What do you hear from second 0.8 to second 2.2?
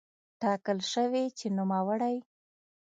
شوې چې نوموړی